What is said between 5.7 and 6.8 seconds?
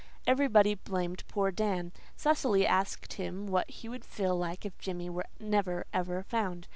never found.